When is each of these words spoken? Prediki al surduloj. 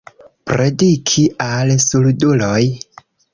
Prediki 0.51 1.25
al 1.49 1.75
surduloj. 1.85 2.59